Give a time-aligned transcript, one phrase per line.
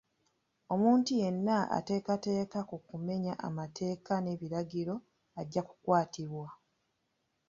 [0.73, 4.95] Omuntu yenna ateekateka ku kumenya amateeka n'ebiragiro
[5.39, 6.47] ajja kukwatibwa.